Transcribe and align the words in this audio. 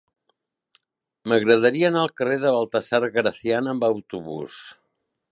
M'agradaria 1.31 1.91
anar 1.91 1.99
al 2.05 2.13
carrer 2.21 2.37
de 2.45 2.53
Baltasar 2.55 3.01
Gracián 3.19 3.69
amb 3.75 3.85
autobús. 3.91 4.57